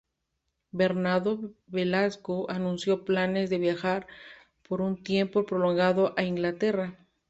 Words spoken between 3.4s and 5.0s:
de viajar por